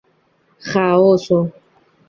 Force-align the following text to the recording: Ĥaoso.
Ĥaoso. 0.69 1.39